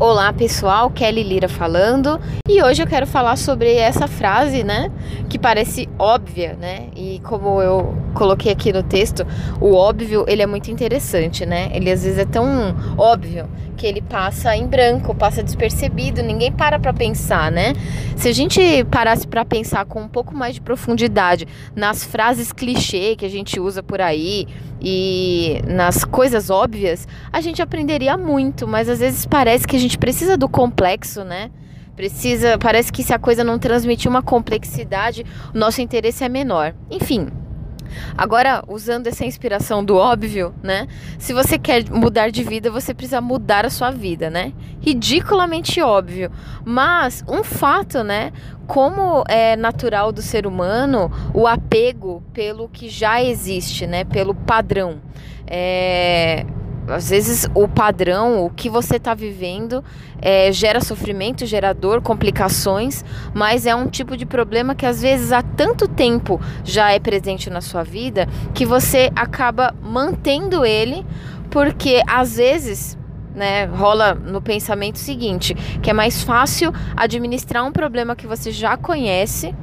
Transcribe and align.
Olá 0.00 0.32
pessoal, 0.32 0.90
Kelly 0.90 1.22
Lira 1.22 1.48
falando. 1.48 2.20
E 2.48 2.60
hoje 2.60 2.82
eu 2.82 2.86
quero 2.86 3.06
falar 3.06 3.36
sobre 3.36 3.74
essa 3.74 4.08
frase, 4.08 4.64
né, 4.64 4.90
que 5.28 5.38
parece 5.38 5.88
óbvia, 5.96 6.58
né, 6.60 6.88
e 6.96 7.20
como 7.22 7.62
eu 7.62 7.96
coloquei 8.12 8.50
aqui 8.50 8.72
no 8.72 8.82
texto, 8.82 9.24
o 9.60 9.72
óbvio 9.74 10.24
ele 10.26 10.42
é 10.42 10.46
muito 10.46 10.68
interessante, 10.68 11.46
né, 11.46 11.70
ele 11.72 11.92
às 11.92 12.02
vezes 12.02 12.18
é 12.18 12.24
tão 12.24 12.74
óbvio 12.98 13.48
que 13.76 13.86
ele 13.86 14.00
passa 14.00 14.56
em 14.56 14.66
branco, 14.66 15.14
passa 15.14 15.42
despercebido, 15.42 16.22
ninguém 16.22 16.50
para 16.50 16.78
para 16.78 16.92
pensar, 16.92 17.50
né? 17.50 17.72
Se 18.16 18.28
a 18.28 18.32
gente 18.32 18.60
parasse 18.84 19.26
para 19.26 19.44
pensar 19.44 19.84
com 19.84 20.00
um 20.00 20.08
pouco 20.08 20.34
mais 20.34 20.54
de 20.54 20.60
profundidade 20.60 21.46
nas 21.74 22.04
frases 22.04 22.52
clichê 22.52 23.16
que 23.16 23.26
a 23.26 23.28
gente 23.28 23.58
usa 23.58 23.82
por 23.82 24.00
aí 24.00 24.46
e 24.80 25.60
nas 25.66 26.04
coisas 26.04 26.50
óbvias, 26.50 27.08
a 27.32 27.40
gente 27.40 27.60
aprenderia 27.60 28.16
muito, 28.16 28.66
mas 28.68 28.88
às 28.88 29.00
vezes 29.00 29.26
parece 29.26 29.66
que 29.66 29.76
a 29.76 29.80
gente 29.84 29.98
precisa 29.98 30.36
do 30.36 30.48
complexo, 30.48 31.24
né? 31.24 31.50
Precisa, 31.94 32.58
parece 32.58 32.92
que 32.92 33.04
se 33.04 33.12
a 33.14 33.18
coisa 33.18 33.44
não 33.44 33.58
transmitir 33.58 34.10
uma 34.10 34.22
complexidade, 34.22 35.24
o 35.54 35.58
nosso 35.58 35.80
interesse 35.80 36.24
é 36.24 36.28
menor. 36.28 36.74
Enfim, 36.90 37.28
Agora, 38.16 38.64
usando 38.68 39.06
essa 39.06 39.24
inspiração 39.24 39.84
do 39.84 39.96
óbvio, 39.96 40.54
né? 40.62 40.88
Se 41.18 41.32
você 41.32 41.58
quer 41.58 41.88
mudar 41.90 42.30
de 42.30 42.42
vida, 42.42 42.70
você 42.70 42.92
precisa 42.92 43.20
mudar 43.20 43.64
a 43.64 43.70
sua 43.70 43.90
vida, 43.90 44.30
né? 44.30 44.52
Ridiculamente 44.80 45.80
óbvio. 45.80 46.30
Mas 46.64 47.24
um 47.28 47.44
fato, 47.44 48.02
né? 48.02 48.32
Como 48.66 49.24
é 49.28 49.56
natural 49.56 50.10
do 50.10 50.22
ser 50.22 50.46
humano 50.46 51.10
o 51.32 51.46
apego 51.46 52.22
pelo 52.32 52.68
que 52.68 52.88
já 52.88 53.22
existe, 53.22 53.86
né? 53.86 54.04
Pelo 54.04 54.34
padrão. 54.34 55.00
É, 55.46 56.46
às 56.88 57.10
vezes 57.10 57.46
o 57.54 57.66
padrão, 57.66 58.44
o 58.44 58.50
que 58.50 58.68
você 58.68 58.96
está 58.96 59.14
vivendo, 59.14 59.82
é, 60.20 60.52
gera 60.52 60.80
sofrimento, 60.80 61.46
gera 61.46 61.72
dor, 61.72 62.02
complicações, 62.02 63.04
mas 63.32 63.66
é 63.66 63.74
um 63.74 63.86
tipo 63.86 64.16
de 64.16 64.26
problema 64.26 64.74
que 64.74 64.86
às 64.86 65.02
vezes 65.02 65.32
há 65.32 65.42
tanto 65.42 65.88
tempo 65.88 66.40
já 66.64 66.92
é 66.92 66.98
presente 66.98 67.48
na 67.50 67.60
sua 67.60 67.82
vida 67.82 68.28
que 68.52 68.66
você 68.66 69.10
acaba 69.16 69.74
mantendo 69.82 70.64
ele, 70.64 71.04
porque 71.50 72.02
às 72.06 72.36
vezes 72.36 72.98
né, 73.34 73.64
rola 73.64 74.14
no 74.14 74.40
pensamento 74.40 74.98
seguinte, 74.98 75.54
que 75.82 75.90
é 75.90 75.92
mais 75.92 76.22
fácil 76.22 76.72
administrar 76.96 77.64
um 77.64 77.72
problema 77.72 78.14
que 78.14 78.26
você 78.26 78.50
já 78.52 78.76
conhece 78.76 79.54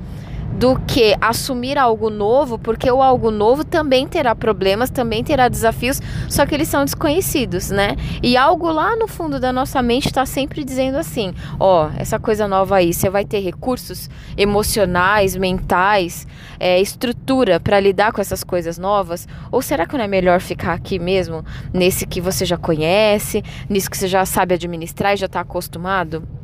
do 0.54 0.80
que 0.80 1.16
assumir 1.20 1.78
algo 1.78 2.10
novo, 2.10 2.58
porque 2.58 2.90
o 2.92 3.02
algo 3.02 3.32
novo 3.32 3.64
também 3.64 4.08
terá 4.08 4.36
problemas, 4.36 4.90
também 4.90 5.24
terá 5.24 5.48
desafios, 5.48 6.02
só 6.30 6.46
que 6.46 6.54
eles 6.54 6.68
são 6.68 6.86
desconhecidos, 6.86 7.70
né? 7.70 7.96
E 8.22 8.38
algo 8.38 8.72
lá 8.72 8.96
no 8.96 9.08
fundo 9.08 9.40
da 9.40 9.52
nossa 9.52 9.82
mente 9.82 10.08
está 10.08 10.26
sempre 10.26 10.64
dizendo 10.64 10.98
assim: 10.98 11.34
ó, 11.60 11.88
oh, 11.88 11.92
essa 11.98 12.20
coisa 12.20 12.48
nova 12.48 12.78
aí, 12.78 12.94
você 12.94 13.10
vai 13.10 13.26
ter 13.26 13.40
recursos 13.40 14.10
emocionais, 14.38 15.36
mentais, 15.36 16.28
é, 16.60 16.80
estrutura 16.80 17.60
para 17.60 17.80
lidar 17.80 18.12
com 18.12 18.22
essas 18.22 18.44
coisas 18.44 18.78
novas? 18.78 19.28
Ou 19.52 19.62
será 19.62 19.86
que 19.86 19.98
não 19.98 20.04
é 20.04 20.08
melhor 20.08 20.40
ficar 20.42 20.74
aqui 20.74 21.00
mesmo, 21.00 21.44
nesse 21.74 22.06
que 22.06 22.22
você 22.22 22.46
já 22.46 22.58
conhece, 22.58 23.44
nisso 23.70 23.90
que 23.90 23.98
você 23.98 24.08
já 24.08 24.26
sabe 24.26 24.56
administrar 24.56 25.14
e 25.14 25.18
já 25.18 25.26
está 25.26 25.40
acostumado? 25.40 26.41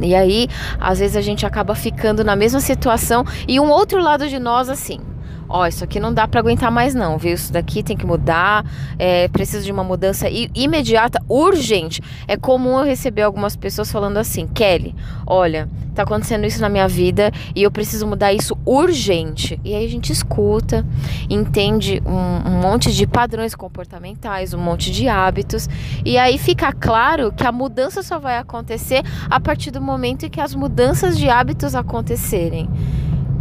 E 0.00 0.14
aí, 0.14 0.48
às 0.78 0.98
vezes 0.98 1.16
a 1.16 1.20
gente 1.20 1.46
acaba 1.46 1.74
ficando 1.74 2.22
na 2.22 2.36
mesma 2.36 2.60
situação 2.60 3.24
e 3.46 3.58
um 3.58 3.70
outro 3.70 4.00
lado 4.00 4.28
de 4.28 4.38
nós 4.38 4.68
assim 4.68 5.00
ó, 5.48 5.66
isso 5.66 5.84
aqui 5.84 5.98
não 5.98 6.12
dá 6.12 6.28
para 6.28 6.40
aguentar 6.40 6.70
mais 6.70 6.94
não, 6.94 7.16
viu? 7.18 7.34
Isso 7.34 7.52
daqui 7.52 7.82
tem 7.82 7.96
que 7.96 8.06
mudar, 8.06 8.64
é, 8.98 9.28
precisa 9.28 9.64
de 9.64 9.72
uma 9.72 9.84
mudança 9.84 10.28
imediata, 10.30 11.22
urgente. 11.28 12.02
É 12.26 12.36
comum 12.36 12.78
eu 12.78 12.84
receber 12.84 13.22
algumas 13.22 13.56
pessoas 13.56 13.90
falando 13.90 14.18
assim, 14.18 14.46
Kelly, 14.46 14.94
olha, 15.26 15.68
tá 15.94 16.02
acontecendo 16.04 16.46
isso 16.46 16.60
na 16.60 16.68
minha 16.68 16.86
vida 16.86 17.32
e 17.54 17.62
eu 17.62 17.70
preciso 17.70 18.06
mudar 18.06 18.32
isso 18.32 18.56
urgente. 18.64 19.60
E 19.64 19.74
aí 19.74 19.84
a 19.84 19.88
gente 19.88 20.12
escuta, 20.12 20.86
entende 21.28 22.02
um, 22.06 22.50
um 22.50 22.60
monte 22.60 22.92
de 22.92 23.06
padrões 23.06 23.54
comportamentais, 23.54 24.54
um 24.54 24.58
monte 24.58 24.90
de 24.90 25.08
hábitos, 25.08 25.68
e 26.04 26.16
aí 26.16 26.38
fica 26.38 26.72
claro 26.72 27.32
que 27.32 27.44
a 27.44 27.52
mudança 27.52 28.02
só 28.02 28.18
vai 28.18 28.38
acontecer 28.38 29.02
a 29.28 29.40
partir 29.40 29.70
do 29.70 29.80
momento 29.80 30.26
em 30.26 30.30
que 30.30 30.40
as 30.40 30.54
mudanças 30.54 31.18
de 31.18 31.28
hábitos 31.28 31.74
acontecerem. 31.74 32.68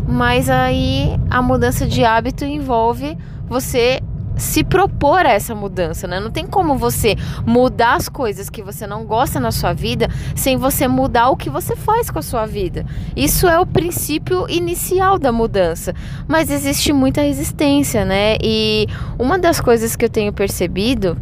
Mas 0.07 0.49
aí 0.49 1.19
a 1.29 1.41
mudança 1.41 1.85
de 1.85 2.05
hábito 2.05 2.45
envolve 2.45 3.17
você 3.47 4.01
se 4.37 4.63
propor 4.63 5.25
a 5.25 5.31
essa 5.31 5.55
mudança, 5.55 6.07
né? 6.07 6.19
Não 6.19 6.29
tem 6.29 6.45
como 6.45 6.77
você 6.77 7.15
mudar 7.45 7.95
as 7.95 8.07
coisas 8.07 8.49
que 8.49 8.61
você 8.61 8.85
não 8.85 9.03
gosta 9.03 9.39
na 9.39 9.51
sua 9.51 9.73
vida 9.73 10.09
sem 10.35 10.57
você 10.57 10.87
mudar 10.87 11.29
o 11.29 11.35
que 11.35 11.49
você 11.49 11.75
faz 11.75 12.09
com 12.09 12.19
a 12.19 12.21
sua 12.21 12.45
vida. 12.45 12.85
Isso 13.15 13.47
é 13.47 13.59
o 13.59 13.65
princípio 13.65 14.47
inicial 14.49 15.17
da 15.17 15.31
mudança, 15.31 15.93
mas 16.27 16.51
existe 16.51 16.93
muita 16.93 17.21
resistência, 17.21 18.05
né? 18.05 18.37
E 18.41 18.87
uma 19.17 19.39
das 19.39 19.59
coisas 19.59 19.95
que 19.95 20.05
eu 20.05 20.09
tenho 20.09 20.31
percebido 20.31 21.17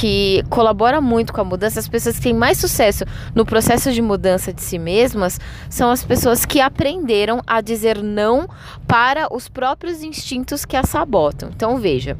que 0.00 0.42
colabora 0.48 0.98
muito 0.98 1.30
com 1.30 1.42
a 1.42 1.44
mudança, 1.44 1.78
as 1.78 1.86
pessoas 1.86 2.16
que 2.16 2.22
têm 2.22 2.32
mais 2.32 2.56
sucesso 2.56 3.04
no 3.34 3.44
processo 3.44 3.92
de 3.92 4.00
mudança 4.00 4.50
de 4.50 4.62
si 4.62 4.78
mesmas 4.78 5.38
são 5.68 5.90
as 5.90 6.02
pessoas 6.02 6.46
que 6.46 6.58
aprenderam 6.58 7.42
a 7.46 7.60
dizer 7.60 8.02
não 8.02 8.48
para 8.88 9.28
os 9.30 9.46
próprios 9.46 10.02
instintos 10.02 10.64
que 10.64 10.74
a 10.74 10.84
sabotam. 10.84 11.50
Então 11.54 11.76
veja, 11.76 12.16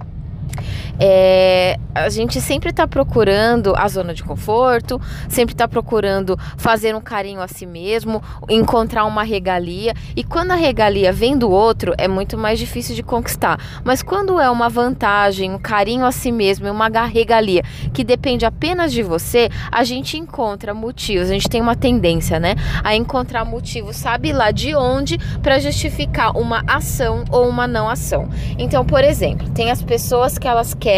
é, 1.03 1.79
a 1.95 2.11
gente 2.11 2.43
sempre 2.43 2.69
está 2.69 2.87
procurando 2.87 3.75
a 3.75 3.89
zona 3.89 4.13
de 4.13 4.23
conforto, 4.23 5.01
sempre 5.31 5.55
está 5.55 5.67
procurando 5.67 6.39
fazer 6.59 6.95
um 6.95 7.01
carinho 7.01 7.41
a 7.41 7.49
si 7.49 7.65
mesmo, 7.65 8.23
encontrar 8.51 9.07
uma 9.07 9.23
regalia. 9.23 9.95
E 10.15 10.23
quando 10.23 10.51
a 10.51 10.55
regalia 10.55 11.11
vem 11.11 11.39
do 11.39 11.51
outro, 11.51 11.95
é 11.97 12.07
muito 12.07 12.37
mais 12.37 12.59
difícil 12.59 12.95
de 12.95 13.03
conquistar. 13.03 13.59
Mas 13.83 14.03
quando 14.03 14.39
é 14.39 14.51
uma 14.51 14.69
vantagem, 14.69 15.51
um 15.53 15.59
carinho 15.59 16.05
a 16.05 16.13
si 16.13 16.31
mesmo 16.31 16.67
e 16.67 16.71
uma 16.71 16.91
regalia 17.07 17.63
que 17.95 18.05
depende 18.05 18.45
apenas 18.45 18.93
de 18.93 19.03
você, 19.03 19.49
a 19.73 19.83
gente 19.85 20.19
encontra 20.19 20.75
motivos. 20.75 21.31
A 21.31 21.33
gente 21.33 21.49
tem 21.49 21.63
uma 21.63 21.77
tendência, 21.77 22.39
né, 22.39 22.57
a 22.85 22.95
encontrar 22.95 23.47
motivos, 23.47 23.97
sabe 23.97 24.33
lá 24.33 24.51
de 24.51 24.75
onde, 24.75 25.17
para 25.43 25.59
justificar 25.59 26.37
uma 26.37 26.63
ação 26.67 27.25
ou 27.31 27.49
uma 27.49 27.67
não 27.67 27.89
ação. 27.89 28.29
Então, 28.59 28.85
por 28.85 29.03
exemplo, 29.03 29.49
tem 29.51 29.71
as 29.71 29.83
pessoas 29.83 30.37
que 30.37 30.47
elas 30.47 30.75
querem 30.75 30.90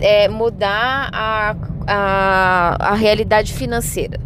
é, 0.00 0.28
mudar 0.28 1.10
a, 1.12 1.56
a, 1.86 2.76
a 2.90 2.94
realidade 2.94 3.52
financeira. 3.52 4.20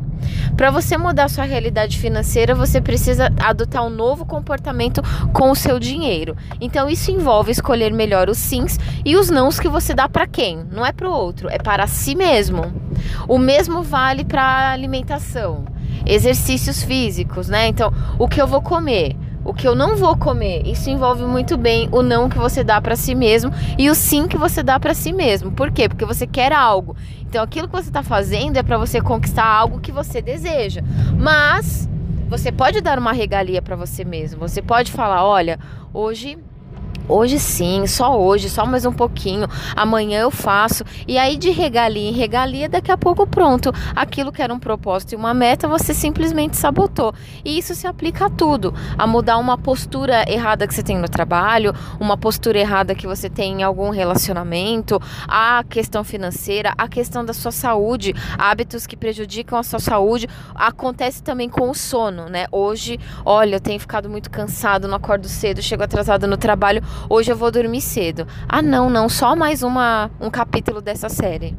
Para 0.56 0.70
você 0.70 0.96
mudar 0.96 1.28
sua 1.28 1.44
realidade 1.44 1.98
financeira, 1.98 2.54
você 2.54 2.80
precisa 2.80 3.30
adotar 3.38 3.84
um 3.84 3.90
novo 3.90 4.24
comportamento 4.24 5.02
com 5.32 5.50
o 5.50 5.54
seu 5.54 5.78
dinheiro. 5.78 6.34
Então 6.60 6.88
isso 6.88 7.10
envolve 7.10 7.52
escolher 7.52 7.92
melhor 7.92 8.30
os 8.30 8.38
sims 8.38 8.78
e 9.04 9.16
os 9.16 9.28
nãos 9.28 9.60
que 9.60 9.68
você 9.68 9.94
dá 9.94 10.08
para 10.08 10.26
quem? 10.26 10.64
Não 10.72 10.84
é 10.84 10.92
para 10.92 11.08
o 11.08 11.12
outro, 11.12 11.48
é 11.50 11.58
para 11.58 11.86
si 11.86 12.14
mesmo. 12.14 12.72
O 13.28 13.38
mesmo 13.38 13.82
vale 13.82 14.24
para 14.24 14.70
alimentação, 14.72 15.66
exercícios 16.06 16.82
físicos, 16.82 17.48
né? 17.48 17.68
Então, 17.68 17.92
o 18.18 18.26
que 18.26 18.40
eu 18.40 18.46
vou 18.46 18.62
comer? 18.62 19.14
O 19.46 19.54
que 19.54 19.66
eu 19.66 19.74
não 19.76 19.96
vou 19.96 20.16
comer. 20.16 20.66
Isso 20.66 20.90
envolve 20.90 21.24
muito 21.24 21.56
bem 21.56 21.88
o 21.92 22.02
não 22.02 22.28
que 22.28 22.36
você 22.36 22.64
dá 22.64 22.80
para 22.80 22.96
si 22.96 23.14
mesmo 23.14 23.52
e 23.78 23.88
o 23.88 23.94
sim 23.94 24.26
que 24.26 24.36
você 24.36 24.62
dá 24.62 24.78
para 24.80 24.92
si 24.92 25.12
mesmo. 25.12 25.52
Por 25.52 25.70
quê? 25.70 25.88
Porque 25.88 26.04
você 26.04 26.26
quer 26.26 26.52
algo. 26.52 26.96
Então 27.22 27.42
aquilo 27.42 27.68
que 27.68 27.74
você 27.74 27.88
está 27.88 28.02
fazendo 28.02 28.56
é 28.56 28.62
para 28.62 28.76
você 28.76 29.00
conquistar 29.00 29.46
algo 29.46 29.80
que 29.80 29.92
você 29.92 30.20
deseja. 30.20 30.82
Mas 31.16 31.88
você 32.28 32.50
pode 32.50 32.80
dar 32.80 32.98
uma 32.98 33.12
regalia 33.12 33.62
para 33.62 33.76
você 33.76 34.04
mesmo. 34.04 34.40
Você 34.40 34.60
pode 34.60 34.90
falar, 34.90 35.24
olha, 35.24 35.60
hoje 35.94 36.36
Hoje 37.08 37.38
sim, 37.38 37.86
só 37.86 38.20
hoje, 38.20 38.50
só 38.50 38.66
mais 38.66 38.84
um 38.84 38.92
pouquinho. 38.92 39.46
Amanhã 39.76 40.22
eu 40.22 40.30
faço. 40.30 40.82
E 41.06 41.16
aí, 41.16 41.36
de 41.36 41.50
regalia 41.50 42.08
em 42.08 42.12
regalia, 42.12 42.68
daqui 42.68 42.90
a 42.90 42.96
pouco 42.96 43.24
pronto. 43.24 43.72
Aquilo 43.94 44.32
que 44.32 44.42
era 44.42 44.52
um 44.52 44.58
propósito 44.58 45.12
e 45.12 45.16
uma 45.16 45.32
meta, 45.32 45.68
você 45.68 45.94
simplesmente 45.94 46.56
sabotou. 46.56 47.14
E 47.44 47.56
isso 47.56 47.76
se 47.76 47.86
aplica 47.86 48.26
a 48.26 48.30
tudo: 48.30 48.74
a 48.98 49.06
mudar 49.06 49.38
uma 49.38 49.56
postura 49.56 50.24
errada 50.28 50.66
que 50.66 50.74
você 50.74 50.82
tem 50.82 50.98
no 50.98 51.08
trabalho, 51.08 51.72
uma 52.00 52.16
postura 52.16 52.58
errada 52.58 52.92
que 52.92 53.06
você 53.06 53.30
tem 53.30 53.60
em 53.60 53.62
algum 53.62 53.90
relacionamento, 53.90 55.00
a 55.28 55.62
questão 55.68 56.02
financeira, 56.02 56.74
a 56.76 56.88
questão 56.88 57.24
da 57.24 57.32
sua 57.32 57.52
saúde, 57.52 58.14
hábitos 58.36 58.84
que 58.84 58.96
prejudicam 58.96 59.56
a 59.56 59.62
sua 59.62 59.78
saúde. 59.78 60.28
Acontece 60.56 61.22
também 61.22 61.48
com 61.48 61.70
o 61.70 61.74
sono, 61.74 62.28
né? 62.28 62.46
Hoje, 62.50 62.98
olha, 63.24 63.56
eu 63.56 63.60
tenho 63.60 63.78
ficado 63.78 64.10
muito 64.10 64.28
cansado, 64.28 64.88
não 64.88 64.96
acordo 64.96 65.28
cedo, 65.28 65.62
chego 65.62 65.84
atrasado 65.84 66.26
no 66.26 66.36
trabalho 66.36 66.82
hoje 67.08 67.32
eu 67.32 67.36
vou 67.36 67.50
dormir 67.50 67.80
cedo. 67.80 68.26
Ah, 68.48 68.62
não, 68.62 68.88
não, 68.90 69.08
só 69.08 69.34
mais 69.36 69.62
uma, 69.62 70.10
um 70.20 70.30
capítulo 70.30 70.80
dessa 70.80 71.08
série. 71.08 71.56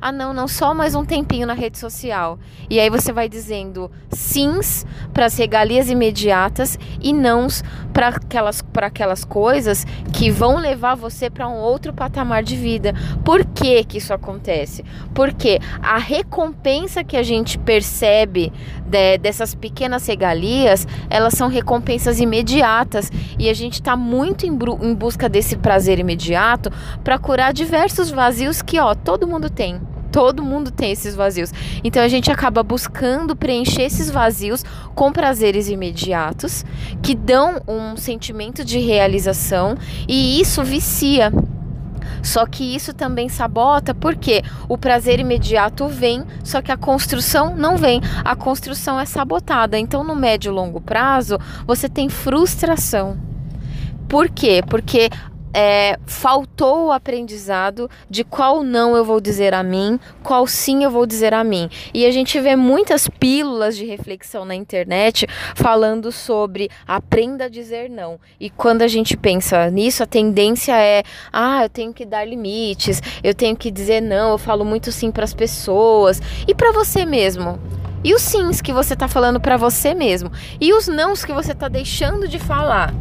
Ah, 0.00 0.12
não, 0.12 0.34
não 0.34 0.46
só 0.46 0.74
mais 0.74 0.94
um 0.94 1.04
tempinho 1.04 1.46
na 1.46 1.54
rede 1.54 1.78
social. 1.78 2.38
E 2.68 2.78
aí 2.78 2.90
você 2.90 3.12
vai 3.12 3.28
dizendo 3.28 3.90
sims 4.10 4.84
para 5.12 5.26
as 5.26 5.36
regalias 5.38 5.88
imediatas 5.88 6.78
e 7.00 7.12
nãos 7.12 7.62
para 7.92 8.08
aquelas, 8.08 8.62
aquelas 8.82 9.24
coisas 9.24 9.86
que 10.12 10.30
vão 10.30 10.58
levar 10.58 10.94
você 10.94 11.30
para 11.30 11.48
um 11.48 11.54
outro 11.54 11.94
patamar 11.94 12.42
de 12.42 12.54
vida. 12.54 12.94
Por 13.24 13.44
que, 13.44 13.82
que 13.84 13.96
isso 13.98 14.12
acontece? 14.12 14.84
Porque 15.14 15.58
a 15.82 15.96
recompensa 15.96 17.02
que 17.02 17.16
a 17.16 17.22
gente 17.22 17.58
percebe 17.58 18.52
de, 18.84 19.16
dessas 19.16 19.54
pequenas 19.54 20.06
regalias, 20.06 20.86
elas 21.08 21.32
são 21.32 21.48
recompensas 21.48 22.20
imediatas 22.20 23.10
e 23.38 23.48
a 23.48 23.54
gente 23.54 23.74
está 23.74 23.96
muito 23.96 24.44
em, 24.44 24.58
em 24.82 24.94
busca 24.94 25.28
desse 25.28 25.56
prazer 25.56 25.98
imediato 25.98 26.70
para 27.02 27.18
curar 27.18 27.54
diversos 27.54 28.10
vazios 28.10 28.60
que, 28.60 28.78
ó, 28.78 28.94
todo 28.94 29.26
mundo 29.26 29.48
tem 29.48 29.80
todo 30.16 30.42
mundo 30.42 30.70
tem 30.70 30.92
esses 30.92 31.14
vazios. 31.14 31.52
Então 31.84 32.02
a 32.02 32.08
gente 32.08 32.32
acaba 32.32 32.62
buscando 32.62 33.36
preencher 33.36 33.82
esses 33.82 34.10
vazios 34.10 34.64
com 34.94 35.12
prazeres 35.12 35.68
imediatos 35.68 36.64
que 37.02 37.14
dão 37.14 37.60
um 37.68 37.98
sentimento 37.98 38.64
de 38.64 38.78
realização 38.78 39.76
e 40.08 40.40
isso 40.40 40.64
vicia. 40.64 41.30
Só 42.22 42.46
que 42.46 42.74
isso 42.74 42.94
também 42.94 43.28
sabota 43.28 43.94
porque 43.94 44.42
o 44.70 44.78
prazer 44.78 45.20
imediato 45.20 45.86
vem, 45.86 46.24
só 46.42 46.62
que 46.62 46.72
a 46.72 46.78
construção 46.78 47.54
não 47.54 47.76
vem. 47.76 48.00
A 48.24 48.34
construção 48.34 48.98
é 48.98 49.04
sabotada. 49.04 49.78
Então, 49.78 50.02
no 50.02 50.16
médio 50.16 50.48
e 50.50 50.54
longo 50.54 50.80
prazo, 50.80 51.38
você 51.66 51.90
tem 51.90 52.08
frustração. 52.08 53.18
Por 54.08 54.30
quê? 54.30 54.62
Porque 54.66 55.10
é, 55.58 55.98
faltou 56.04 56.88
o 56.88 56.92
aprendizado 56.92 57.88
de 58.10 58.22
qual 58.22 58.62
não 58.62 58.94
eu 58.94 59.02
vou 59.02 59.22
dizer 59.22 59.54
a 59.54 59.62
mim, 59.62 59.98
qual 60.22 60.46
sim 60.46 60.84
eu 60.84 60.90
vou 60.90 61.06
dizer 61.06 61.32
a 61.32 61.42
mim. 61.42 61.70
E 61.94 62.04
a 62.04 62.10
gente 62.10 62.38
vê 62.38 62.54
muitas 62.54 63.08
pílulas 63.08 63.74
de 63.74 63.86
reflexão 63.86 64.44
na 64.44 64.54
internet 64.54 65.26
falando 65.54 66.12
sobre 66.12 66.68
aprenda 66.86 67.46
a 67.46 67.48
dizer 67.48 67.88
não. 67.88 68.20
E 68.38 68.50
quando 68.50 68.82
a 68.82 68.86
gente 68.86 69.16
pensa 69.16 69.70
nisso, 69.70 70.02
a 70.02 70.06
tendência 70.06 70.78
é: 70.78 71.02
ah, 71.32 71.62
eu 71.62 71.70
tenho 71.70 71.94
que 71.94 72.04
dar 72.04 72.26
limites, 72.26 73.00
eu 73.24 73.34
tenho 73.34 73.56
que 73.56 73.70
dizer 73.70 74.02
não, 74.02 74.32
eu 74.32 74.38
falo 74.38 74.62
muito 74.62 74.92
sim 74.92 75.10
para 75.10 75.24
as 75.24 75.32
pessoas. 75.32 76.20
E 76.46 76.54
para 76.54 76.70
você 76.70 77.06
mesmo? 77.06 77.58
E 78.04 78.12
os 78.14 78.20
sims 78.20 78.60
que 78.60 78.74
você 78.74 78.92
está 78.92 79.08
falando 79.08 79.40
para 79.40 79.56
você 79.56 79.94
mesmo? 79.94 80.30
E 80.60 80.74
os 80.74 80.86
nãos 80.86 81.24
que 81.24 81.32
você 81.32 81.52
está 81.52 81.66
deixando 81.66 82.28
de 82.28 82.38
falar 82.38 82.92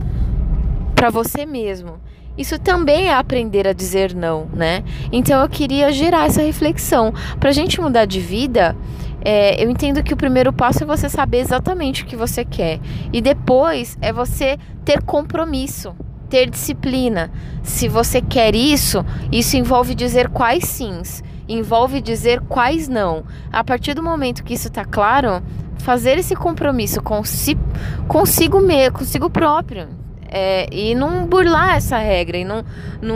para 0.95 1.09
você 1.09 1.45
mesmo? 1.45 2.04
Isso 2.37 2.59
também 2.59 3.07
é 3.07 3.13
aprender 3.13 3.67
a 3.67 3.73
dizer 3.73 4.13
não, 4.13 4.47
né? 4.53 4.83
Então 5.11 5.41
eu 5.41 5.47
queria 5.47 5.91
gerar 5.91 6.25
essa 6.25 6.41
reflexão. 6.41 7.13
Para 7.39 7.49
a 7.49 7.53
gente 7.53 7.79
mudar 7.79 8.05
de 8.05 8.19
vida, 8.19 8.75
é, 9.23 9.63
eu 9.63 9.69
entendo 9.69 10.03
que 10.03 10.13
o 10.13 10.17
primeiro 10.17 10.51
passo 10.51 10.83
é 10.83 10.85
você 10.85 11.09
saber 11.09 11.39
exatamente 11.39 12.03
o 12.03 12.05
que 12.05 12.15
você 12.15 12.43
quer. 12.43 12.79
E 13.13 13.21
depois 13.21 13.97
é 14.01 14.11
você 14.11 14.57
ter 14.83 15.01
compromisso, 15.01 15.95
ter 16.29 16.49
disciplina. 16.49 17.31
Se 17.63 17.87
você 17.87 18.21
quer 18.21 18.53
isso, 18.53 19.05
isso 19.31 19.55
envolve 19.55 19.95
dizer 19.95 20.29
quais 20.29 20.65
sims, 20.65 21.23
envolve 21.47 22.01
dizer 22.01 22.41
quais 22.41 22.89
não. 22.89 23.23
A 23.51 23.63
partir 23.63 23.93
do 23.93 24.03
momento 24.03 24.43
que 24.43 24.53
isso 24.53 24.67
está 24.67 24.83
claro, 24.83 25.41
fazer 25.77 26.17
esse 26.17 26.35
compromisso 26.35 27.01
consigo, 27.01 27.61
consigo 28.07 28.59
mesmo, 28.59 28.99
consigo 28.99 29.29
próprio 29.29 30.04
é, 30.29 30.67
e 30.71 30.95
não 30.95 31.25
burlar 31.25 31.75
essa 31.75 31.97
regra 31.97 32.37
e 32.37 32.43
não, 32.43 32.63
não, 33.01 33.15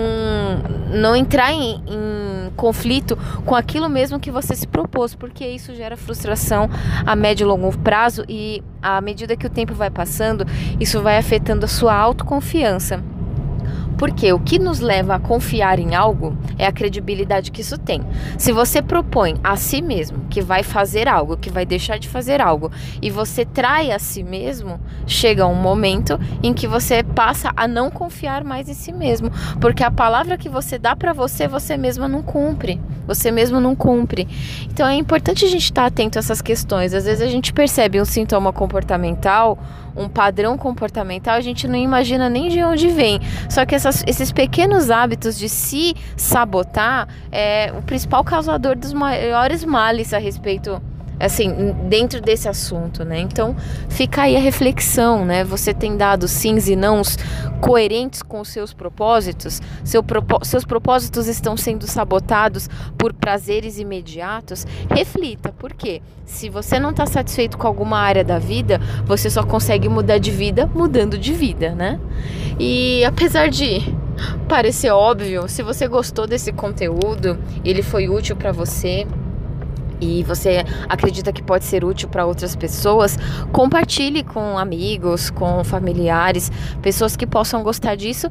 não 0.92 1.16
entrar 1.16 1.52
em, 1.52 1.82
em, 1.88 2.52
conflito 2.56 3.18
com 3.46 3.56
aquilo 3.56 3.88
mesmo 3.88 4.20
que 4.20 4.32
você 4.32 4.56
se 4.56 4.68
propôs, 4.68 5.16
porque 5.16 5.46
isso 5.46 5.74
gera 5.74 5.96
frustração 5.96 6.70
a 7.06 7.16
médio 7.16 7.46
e 7.46 7.48
longo 7.48 7.78
prazo 7.78 8.26
e 8.28 8.64
à 8.82 9.00
medida 9.00 9.36
que 9.36 9.48
o 9.48 9.50
tempo 9.50 9.74
vai 9.74 9.90
passando, 9.90 10.46
isso 10.80 11.02
vai 11.02 11.18
afetando 11.18 11.66
a 11.66 11.68
sua 11.68 11.96
autoconfiança. 11.96 13.04
Porque 14.00 14.32
o 14.32 14.40
que 14.40 14.58
nos 14.58 14.80
leva 14.80 15.16
a 15.16 15.20
confiar 15.20 15.78
em 15.78 15.94
algo 15.94 16.36
é 16.58 16.66
a 16.66 16.72
credibilidade 16.72 17.52
que 17.52 17.60
isso 17.60 17.78
tem. 17.78 18.02
Se 18.38 18.54
você 18.54 18.82
propõe 18.82 19.36
a 19.44 19.58
si 19.58 19.82
mesmo 19.82 20.22
que 20.30 20.42
vai 20.42 20.64
fazer 20.64 21.10
algo, 21.10 21.36
que 21.36 21.50
vai 21.50 21.66
deixar 21.66 22.00
de 22.00 22.08
fazer 22.08 22.42
algo, 22.42 22.72
e 23.02 23.12
você 23.12 23.44
trai 23.44 23.92
a 23.92 24.00
si 24.00 24.24
mesmo, 24.24 24.80
chega 25.06 25.46
um 25.46 25.54
momento 25.54 26.18
em 26.42 26.54
que 26.54 26.66
você 26.66 27.04
passa 27.04 27.52
a 27.58 27.68
não 27.68 27.92
confiar 27.92 28.46
mais 28.46 28.70
em 28.70 28.74
si 28.74 28.94
mesmo, 28.94 29.30
porque 29.60 29.84
a 29.84 29.92
palavra 29.92 30.38
que 30.38 30.48
você 30.48 30.80
dá 30.80 30.96
para 30.96 31.12
você, 31.12 31.46
você 31.46 31.76
mesma 31.76 32.08
não 32.08 32.24
cumpre. 32.24 32.80
Você 33.10 33.32
mesmo 33.32 33.60
não 33.60 33.76
cumpre. 33.76 34.28
Então 34.72 34.88
é 34.88 34.94
importante 34.94 35.44
a 35.44 35.48
gente 35.48 35.64
estar 35.64 35.88
atento 35.88 36.20
a 36.20 36.20
essas 36.20 36.44
questões. 36.44 36.94
Às 36.94 37.06
vezes 37.06 37.24
a 37.24 37.28
gente 37.28 37.52
percebe 37.52 38.00
um 38.00 38.06
sintoma 38.06 38.54
comportamental, 38.54 39.58
um 39.96 40.08
padrão 40.08 40.60
comportamental, 40.60 41.34
a 41.34 41.42
gente 41.42 41.68
não 41.68 41.76
imagina 41.76 42.30
nem 42.30 42.50
de 42.50 42.64
onde 42.64 42.88
vem. 42.90 43.20
Só 43.50 43.66
que 43.66 43.74
essas, 43.74 44.04
esses 44.06 44.32
pequenos 44.32 44.92
hábitos 44.92 45.40
de 45.40 45.50
se 45.50 45.96
sabotar 46.16 47.08
é 47.32 47.74
o 47.76 47.82
principal 47.82 48.24
causador 48.24 48.78
dos 48.78 48.94
maiores 48.94 49.66
males 49.66 50.14
a 50.14 50.20
respeito 50.20 50.80
assim, 51.20 51.76
dentro 51.88 52.22
desse 52.22 52.48
assunto, 52.48 53.04
né? 53.04 53.20
Então, 53.20 53.56
fica 53.90 54.24
aí 54.24 54.36
a 54.36 54.40
reflexão, 54.40 55.26
né? 55.26 55.44
Você 55.44 55.74
tem 55.74 55.98
dado 55.98 56.28
sims 56.28 56.68
e 56.68 56.76
nãos 56.76 57.18
coerentes 57.60 58.22
com 58.22 58.40
os 58.40 58.50
seus 58.50 58.74
propósitos? 58.74 59.62
Seu 59.84 60.02
propó 60.02 60.40
seus 60.44 60.64
propósitos 60.64 61.28
estão 61.28 61.58
sendo 61.58 61.86
sabotados 61.86 62.70
por 62.98 63.14
prazeres 63.14 63.78
imediatos? 63.78 64.66
Reflita, 64.90 65.52
por 65.52 65.74
quê? 65.74 66.02
Se 66.26 66.50
você 66.50 66.80
não 66.80 66.92
está 66.92 67.06
satisfeito 67.06 67.58
com 67.58 67.68
alguma 67.68 67.98
área 67.98 68.24
da 68.24 68.38
vida, 68.40 68.80
você 69.06 69.30
só 69.30 69.44
consegue 69.44 69.90
mudar 69.90 70.20
de 70.20 70.32
vida 70.32 70.70
mudando 70.74 71.18
de 71.18 71.34
vida, 71.34 71.74
né? 71.74 72.00
E 72.60 73.04
apesar 73.04 73.50
de 73.50 73.82
parecer 74.48 74.92
óbvio, 74.92 75.48
se 75.48 75.64
você 75.64 75.88
gostou 75.88 76.28
desse 76.28 76.52
conteúdo, 76.52 77.40
ele 77.64 77.82
foi 77.82 78.10
útil 78.10 78.36
para 78.36 78.52
você, 78.52 79.08
e 80.00 80.24
você 80.24 80.64
acredita 80.88 81.32
que 81.32 81.44
pode 81.44 81.66
ser 81.66 81.84
útil 81.84 82.10
para 82.10 82.26
outras 82.26 82.56
pessoas, 82.56 83.18
compartilhe 83.52 84.24
com 84.24 84.58
amigos, 84.58 85.30
com 85.30 85.64
familiares, 85.64 86.52
pessoas 86.82 87.16
que 87.16 87.28
possam 87.28 87.64
gostar 87.64 87.96
disso 87.96 88.30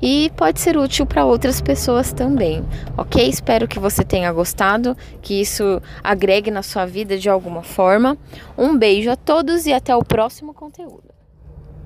e 0.00 0.30
pode 0.36 0.60
ser 0.60 0.76
útil 0.76 1.06
para 1.06 1.24
outras 1.24 1.60
pessoas 1.60 2.12
também, 2.12 2.64
ok? 2.96 3.28
Espero 3.28 3.66
que 3.66 3.78
você 3.78 4.04
tenha 4.04 4.32
gostado, 4.32 4.96
que 5.20 5.40
isso 5.40 5.82
agregue 6.02 6.50
na 6.50 6.62
sua 6.62 6.86
vida 6.86 7.18
de 7.18 7.28
alguma 7.28 7.62
forma. 7.62 8.16
Um 8.56 8.76
beijo 8.76 9.10
a 9.10 9.16
todos 9.16 9.66
e 9.66 9.72
até 9.72 9.94
o 9.94 10.04
próximo 10.04 10.54
conteúdo. 10.54 11.17